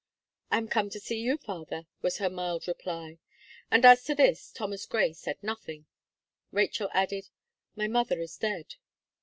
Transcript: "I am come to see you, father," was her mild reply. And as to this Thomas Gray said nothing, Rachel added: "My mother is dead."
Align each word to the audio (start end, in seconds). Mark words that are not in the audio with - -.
"I 0.49 0.57
am 0.57 0.67
come 0.67 0.89
to 0.89 0.99
see 0.99 1.19
you, 1.19 1.37
father," 1.37 1.85
was 2.01 2.17
her 2.17 2.27
mild 2.27 2.67
reply. 2.67 3.19
And 3.69 3.85
as 3.85 4.03
to 4.05 4.15
this 4.15 4.51
Thomas 4.51 4.87
Gray 4.87 5.13
said 5.13 5.37
nothing, 5.43 5.85
Rachel 6.51 6.89
added: 6.91 7.29
"My 7.75 7.87
mother 7.87 8.19
is 8.19 8.35
dead." 8.35 8.77